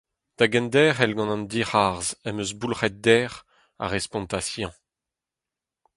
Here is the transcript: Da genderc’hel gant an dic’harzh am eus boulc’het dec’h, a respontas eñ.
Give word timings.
Da 0.37 0.45
genderc’hel 0.53 1.13
gant 1.17 1.33
an 1.35 1.43
dic’harzh 1.51 2.11
am 2.27 2.37
eus 2.41 2.51
boulc’het 2.59 2.95
dec’h, 3.05 3.37
a 3.83 3.85
respontas 3.93 4.47
eñ. 4.63 4.73